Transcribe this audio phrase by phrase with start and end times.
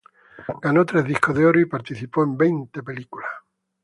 [0.63, 3.29] Ganó tres discos de oro y participó en veinte películas.